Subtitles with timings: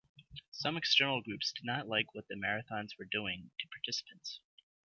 [0.49, 4.39] Some external groups did not like what the marathons were doing to participants.